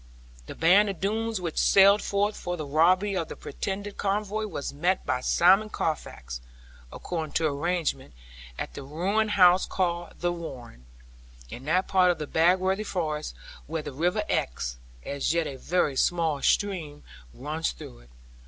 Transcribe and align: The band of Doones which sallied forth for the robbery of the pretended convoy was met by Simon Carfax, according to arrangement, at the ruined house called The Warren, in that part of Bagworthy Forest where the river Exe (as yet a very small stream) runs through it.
The 0.47 0.55
band 0.55 0.89
of 0.89 0.99
Doones 0.99 1.39
which 1.39 1.59
sallied 1.59 2.01
forth 2.01 2.35
for 2.35 2.57
the 2.57 2.65
robbery 2.65 3.15
of 3.15 3.27
the 3.27 3.35
pretended 3.35 3.97
convoy 3.99 4.47
was 4.47 4.73
met 4.73 5.05
by 5.05 5.21
Simon 5.21 5.69
Carfax, 5.69 6.41
according 6.91 7.33
to 7.33 7.45
arrangement, 7.45 8.15
at 8.57 8.73
the 8.73 8.81
ruined 8.81 9.29
house 9.37 9.67
called 9.67 10.13
The 10.19 10.33
Warren, 10.33 10.87
in 11.51 11.65
that 11.65 11.87
part 11.87 12.09
of 12.09 12.33
Bagworthy 12.33 12.83
Forest 12.83 13.35
where 13.67 13.83
the 13.83 13.93
river 13.93 14.23
Exe 14.27 14.77
(as 15.05 15.35
yet 15.35 15.45
a 15.45 15.57
very 15.57 15.95
small 15.95 16.41
stream) 16.41 17.03
runs 17.31 17.71
through 17.71 17.99
it. 17.99 18.09